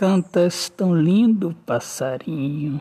[0.00, 2.80] Cantas tão lindo, passarinho.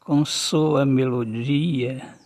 [0.00, 2.18] Com sua melodia.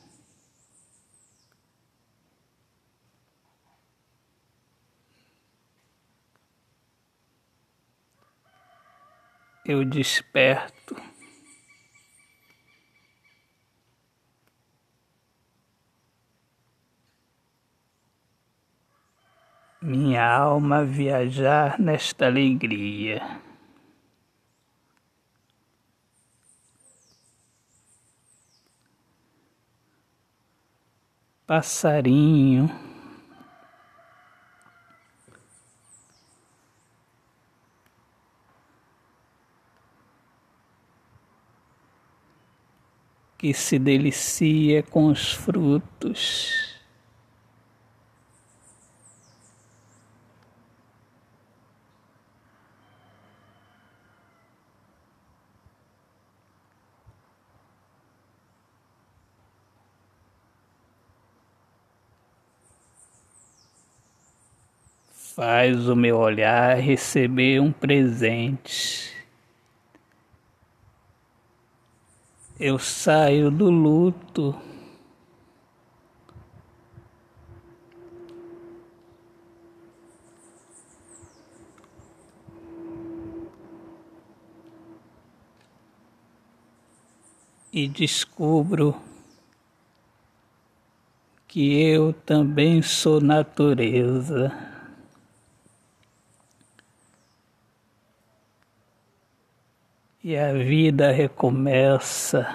[9.65, 10.78] Eu desperto.
[19.81, 23.23] Minha alma viajar nesta alegria.
[31.47, 32.69] Passarinho,
[43.39, 46.68] que se delicia com os frutos.
[65.39, 69.15] Faz o meu olhar receber um presente.
[72.59, 74.53] Eu saio do luto.
[87.73, 89.01] E descubro
[91.47, 94.78] que eu também sou natureza.
[100.29, 102.47] E a vida recomeça.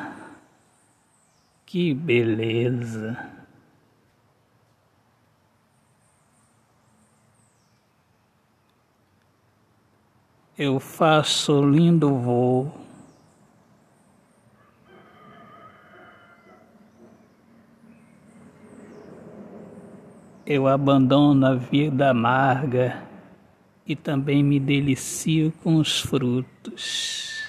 [1.65, 3.17] Que beleza!
[10.55, 12.71] Eu faço lindo voo.
[20.45, 23.01] Eu abandono a vida amarga
[23.87, 27.42] e também me delicio com os frutos.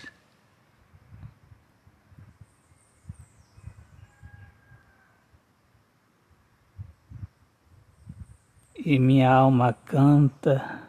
[8.85, 10.83] E minha alma canta.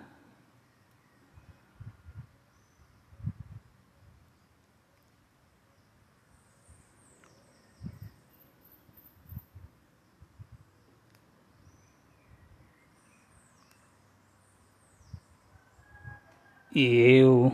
[16.74, 16.84] E
[17.22, 17.54] eu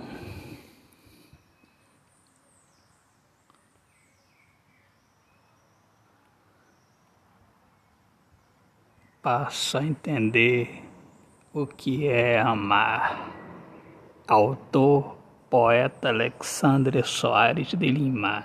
[9.22, 10.84] passo a entender
[11.54, 13.30] o que é amar.
[14.28, 15.16] Autor,
[15.50, 18.44] poeta Alexandre Soares de Lima.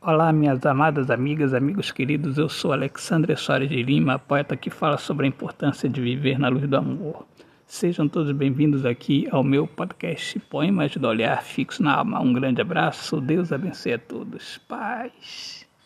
[0.00, 4.96] Olá, minhas amadas amigas, amigos queridos, eu sou Alexandre Soares de Lima, poeta que fala
[4.96, 7.26] sobre a importância de viver na luz do amor.
[7.66, 12.20] Sejam todos bem-vindos aqui ao meu podcast Poemas do Olhar Fixo na Alma.
[12.20, 14.58] Um grande abraço, Deus abençoe a todos.
[14.68, 15.65] Paz.